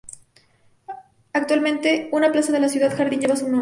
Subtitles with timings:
[1.31, 3.59] Actualmente, una plaza de la ciudad jardín lleva su nombre.